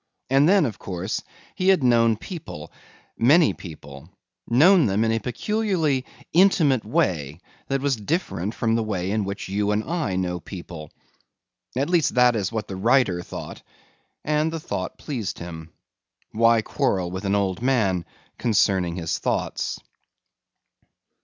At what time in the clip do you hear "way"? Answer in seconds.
6.83-7.39, 8.81-9.11